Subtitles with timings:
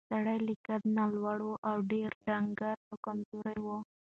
[0.09, 3.67] سړی له قد نه لوړ او ډېر ډنګر او کمزوری و.